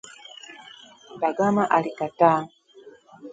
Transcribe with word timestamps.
Dagama 1.21 1.69
alikataa 1.69 2.41